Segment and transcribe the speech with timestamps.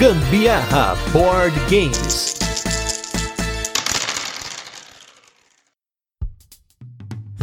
[0.00, 2.34] Gambiarra Board Games.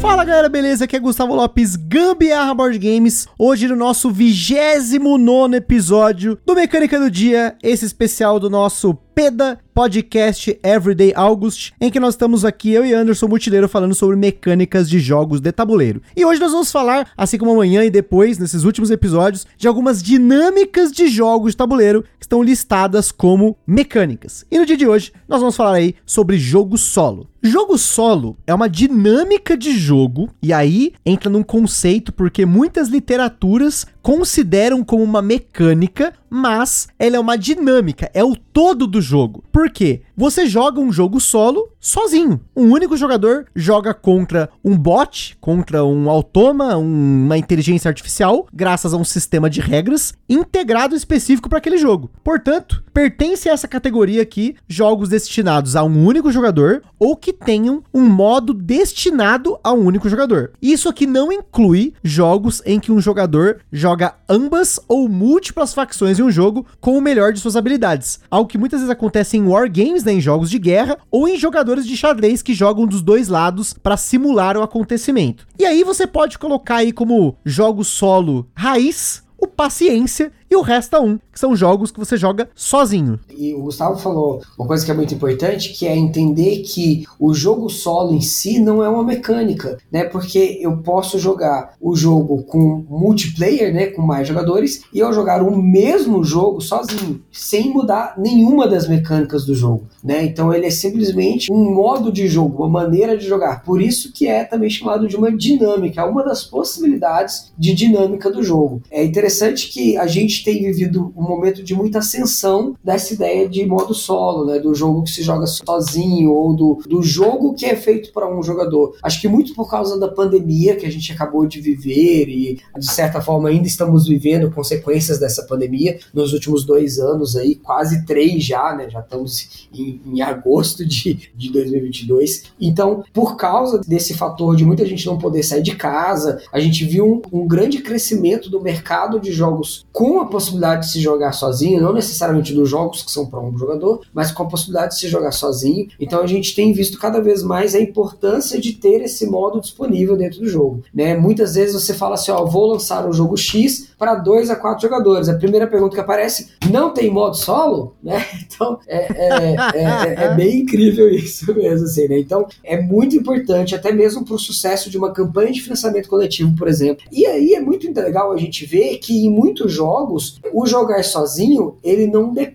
[0.00, 0.84] Fala galera, beleza?
[0.84, 3.26] Aqui é Gustavo Lopes, Gambiarra Board Games.
[3.36, 10.58] Hoje no nosso 29 episódio do Mecânica do Dia, esse especial do nosso PEDA Podcast
[10.62, 14.98] Everyday August, em que nós estamos aqui, eu e Anderson Mutileiro, falando sobre mecânicas de
[14.98, 16.02] jogos de tabuleiro.
[16.16, 20.02] E hoje nós vamos falar, assim como amanhã e depois, nesses últimos episódios, de algumas
[20.02, 24.44] dinâmicas de jogos de tabuleiro que estão listadas como mecânicas.
[24.50, 27.28] E no dia de hoje, nós vamos falar aí sobre jogo solo.
[27.42, 33.86] Jogo solo é uma dinâmica de jogo, e aí entra num conceito porque muitas literaturas
[34.04, 39.42] consideram como uma mecânica, mas ela é uma dinâmica, é o todo do jogo.
[39.50, 40.02] Por quê?
[40.14, 42.40] Você joga um jogo solo sozinho.
[42.56, 48.94] Um único jogador joga contra um bot, contra um automa, um, uma inteligência artificial, graças
[48.94, 52.10] a um sistema de regras integrado específico para aquele jogo.
[52.24, 57.82] Portanto, pertence a essa categoria aqui jogos destinados a um único jogador ou que tenham
[57.92, 60.52] um modo destinado a um único jogador.
[60.62, 66.22] Isso aqui não inclui jogos em que um jogador joga ambas ou múltiplas facções em
[66.22, 70.02] um jogo com o melhor de suas habilidades, algo que muitas vezes acontece em wargames
[70.02, 73.72] né, em jogos de guerra, ou em jogadores de xadrez que jogam dos dois lados
[73.72, 75.46] para simular o acontecimento.
[75.58, 81.00] E aí você pode colocar aí como jogo solo raiz, o paciência e o Resta
[81.00, 83.18] 1, que são jogos que você joga sozinho.
[83.36, 87.34] E o Gustavo falou uma coisa que é muito importante, que é entender que o
[87.34, 90.04] jogo solo em si não é uma mecânica, né?
[90.04, 95.42] Porque eu posso jogar o jogo com multiplayer, né, com mais jogadores, e eu jogar
[95.42, 100.24] o mesmo jogo sozinho, sem mudar nenhuma das mecânicas do jogo, né?
[100.24, 103.64] Então ele é simplesmente um modo de jogo, uma maneira de jogar.
[103.64, 108.42] Por isso que é também chamado de uma dinâmica, uma das possibilidades de dinâmica do
[108.42, 108.80] jogo.
[108.88, 113.64] É interessante que a gente tem vivido um momento de muita ascensão dessa ideia de
[113.64, 114.58] modo solo, né?
[114.58, 118.42] Do jogo que se joga sozinho ou do, do jogo que é feito para um
[118.42, 118.94] jogador.
[119.02, 122.86] Acho que muito por causa da pandemia que a gente acabou de viver e, de
[122.86, 128.44] certa forma, ainda estamos vivendo consequências dessa pandemia nos últimos dois anos aí, quase três
[128.44, 128.90] já, né?
[128.90, 132.44] Já estamos em, em agosto de, de 2022.
[132.60, 136.84] Então, por causa desse fator de muita gente não poder sair de casa, a gente
[136.84, 141.30] viu um, um grande crescimento do mercado de jogos com a possibilidade de se jogar
[141.30, 145.00] sozinho, não necessariamente dos jogos que são para um jogador, mas com a possibilidade de
[145.00, 145.86] se jogar sozinho.
[146.00, 150.16] Então a gente tem visto cada vez mais a importância de ter esse modo disponível
[150.16, 150.82] dentro do jogo.
[150.92, 151.16] Né?
[151.16, 154.82] Muitas vezes você fala assim: ó, vou lançar o jogo X para dois a quatro
[154.82, 155.28] jogadores.
[155.28, 157.94] A primeira pergunta que aparece: não tem modo solo?
[158.04, 158.22] Né?
[158.44, 161.86] Então é, é, é, é bem incrível isso mesmo.
[161.86, 162.18] Assim, né?
[162.18, 166.54] Então é muito importante, até mesmo para o sucesso de uma campanha de financiamento coletivo,
[166.54, 167.04] por exemplo.
[167.10, 171.02] E aí é muito legal a gente ver que em muitos jogos jogos, o jogar
[171.04, 172.53] sozinho, ele não depende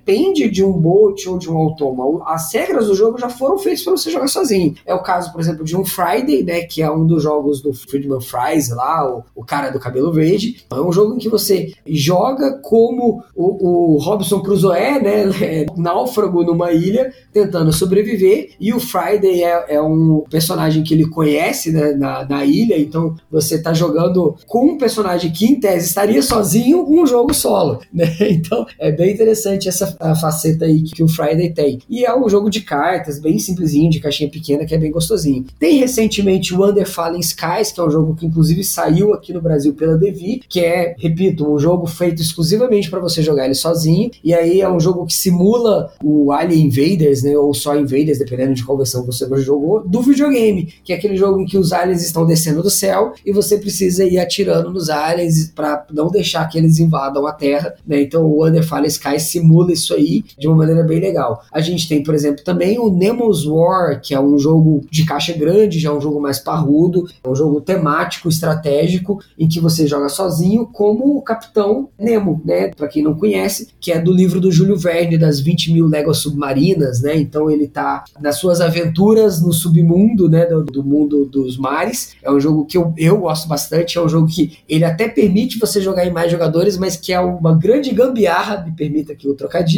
[0.52, 2.24] de um bot ou de um automa.
[2.26, 4.76] As regras do jogo já foram feitas para você jogar sozinho.
[4.86, 7.74] É o caso, por exemplo, de um Friday, né, que é um dos jogos do
[7.74, 10.66] Friedman Fries lá, o, o cara do cabelo verde.
[10.72, 16.72] É um jogo em que você joga como o, o Robson Crusoe, né, náufrago numa
[16.72, 22.26] ilha, tentando sobreviver, e o Friday é, é um personagem que ele conhece né, na,
[22.26, 27.06] na ilha, então você tá jogando com um personagem que em tese estaria sozinho, um
[27.06, 28.16] jogo solo, né?
[28.22, 31.80] Então é bem interessante essa faceta aí que o Friday tem.
[31.90, 35.46] E é um jogo de cartas, bem simplesinho, de caixinha pequena, que é bem gostosinho.
[35.60, 39.42] Tem recentemente o Under Fallen Skies, que é um jogo que inclusive saiu aqui no
[39.42, 44.12] Brasil pela Devi, que é, repito, um jogo feito exclusivamente para você jogar ele sozinho.
[44.24, 47.38] E aí é um jogo que simula o Alien Invaders, né?
[47.38, 51.40] Ou só Invaders, dependendo de qual versão você jogou, do videogame, que é aquele jogo
[51.40, 55.52] em que os aliens estão descendo do céu e você precisa ir atirando nos aliens
[55.54, 58.02] para não deixar que eles invadam a Terra, né?
[58.02, 61.42] Então o Under Fallen Sky simula isso aí de uma maneira bem legal.
[61.52, 65.34] A gente tem, por exemplo, também o Nemo's War, que é um jogo de caixa
[65.34, 69.88] grande, já é um jogo mais parrudo, é um jogo temático, estratégico, em que você
[69.88, 72.70] joga sozinho como o Capitão Nemo, né?
[72.70, 76.18] Para quem não conhece, que é do livro do Júlio Verne, das 20 mil léguas
[76.18, 77.18] submarinas, né?
[77.18, 80.46] Então ele tá nas suas aventuras no submundo, né?
[80.46, 82.16] Do, do mundo dos mares.
[82.24, 85.60] É um jogo que eu, eu gosto bastante, é um jogo que ele até permite
[85.60, 89.36] você jogar em mais jogadores, mas que é uma grande gambiarra, me permita aqui o
[89.36, 89.69] trocadilho,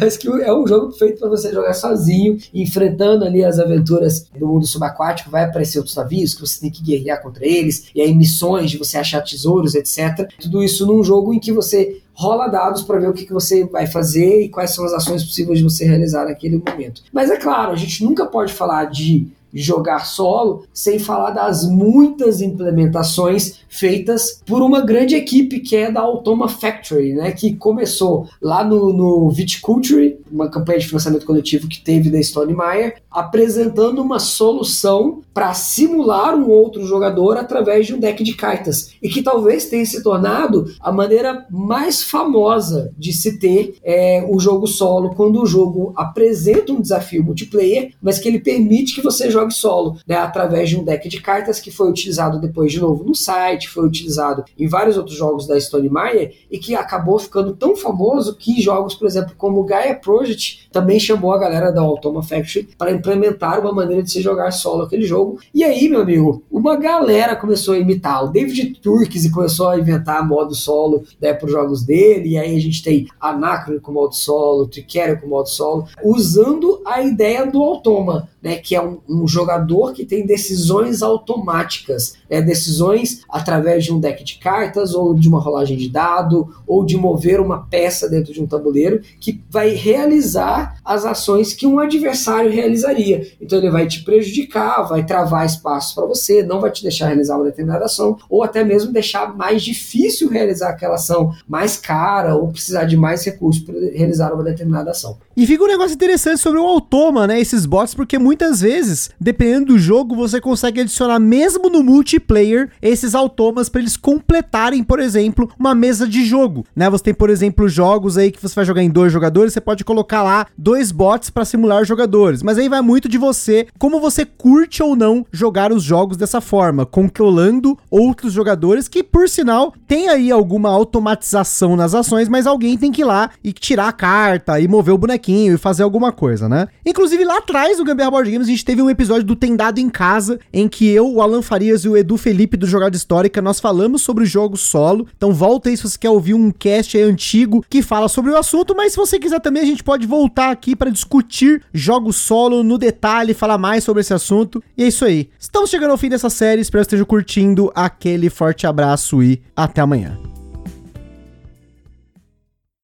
[0.00, 4.46] mas que é um jogo feito para você jogar sozinho, enfrentando ali as aventuras do
[4.46, 8.14] mundo subaquático, vai aparecer outros navios que você tem que guerrear contra eles, e aí
[8.14, 10.28] missões de você achar tesouros, etc.
[10.40, 13.64] Tudo isso num jogo em que você rola dados para ver o que, que você
[13.64, 17.02] vai fazer e quais são as ações possíveis de você realizar naquele momento.
[17.12, 22.40] Mas é claro, a gente nunca pode falar de jogar solo, sem falar das muitas
[22.40, 28.62] implementações feitas por uma grande equipe que é da Automa Factory, né, que começou lá
[28.62, 34.18] no, no Viticulture, uma campanha de financiamento coletivo que teve da Stone Meyer, apresentando uma
[34.18, 39.66] solução para simular um outro jogador através de um deck de cartas e que talvez
[39.66, 45.42] tenha se tornado a maneira mais famosa de se ter é, o jogo solo quando
[45.42, 50.16] o jogo apresenta um desafio multiplayer, mas que ele permite que você jogue solo, né,
[50.16, 53.86] através de um deck de cartas que foi utilizado depois de novo no site, foi
[53.86, 58.60] utilizado em vários outros jogos da Stone Meyer e que acabou ficando tão famoso que
[58.60, 63.60] jogos, por exemplo, como Gaia Project também chamou a galera da Automa Factory para implementar
[63.60, 65.38] uma maneira de se jogar solo aquele jogo.
[65.54, 68.24] E aí, meu amigo, uma galera começou a imitar.
[68.24, 72.56] O David Turks começou a inventar modo solo né, para os jogos dele, e aí
[72.56, 77.62] a gente tem Anacron com modo solo, Tricera com modo solo, usando a ideia do
[77.62, 83.92] Automa né, que é um, um, jogador que tem decisões automáticas, né, decisões através de
[83.92, 88.08] um deck de cartas, ou de uma rolagem de dado, ou de mover uma peça
[88.08, 93.26] dentro de um tabuleiro, que vai realizar as ações que um adversário realizaria.
[93.40, 97.36] Então ele vai te prejudicar, vai travar espaços para você, não vai te deixar realizar
[97.36, 102.48] uma determinada ação, ou até mesmo deixar mais difícil realizar aquela ação, mais cara, ou
[102.48, 105.18] precisar de mais recursos para realizar uma determinada ação.
[105.34, 107.40] E fica um negócio interessante sobre o Automa, né?
[107.40, 113.14] Esses bots, porque muitas vezes, dependendo do jogo, você consegue adicionar mesmo no multiplayer esses
[113.14, 116.90] automas para eles completarem, por exemplo, uma mesa de jogo, né?
[116.90, 119.84] Você tem, por exemplo, jogos aí que você vai jogar em dois jogadores, você pode
[119.84, 124.26] colocar lá dois bots para simular jogadores, mas aí vai muito de você, como você
[124.26, 130.10] curte ou não jogar os jogos dessa forma, controlando outros jogadores que, por sinal, tem
[130.10, 134.60] aí alguma automatização nas ações, mas alguém tem que ir lá e tirar a carta
[134.60, 136.66] e mover o bonequinho bonequinho e fazer alguma coisa, né?
[136.84, 139.88] Inclusive, lá atrás do Gambiarra Board Games, a gente teve um episódio do Tendado em
[139.88, 143.60] Casa, em que eu, o Alan Farias e o Edu Felipe do Jogada Histórica, nós
[143.60, 145.06] falamos sobre jogos solo.
[145.16, 148.74] Então volta aí se você quer ouvir um cast antigo que fala sobre o assunto,
[148.76, 152.76] mas se você quiser também, a gente pode voltar aqui para discutir jogos solo no
[152.76, 154.62] detalhe, falar mais sobre esse assunto.
[154.76, 155.28] E é isso aí.
[155.38, 157.70] Estamos chegando ao fim dessa série, espero que estejam curtindo.
[157.74, 160.41] Aquele forte abraço e até amanhã.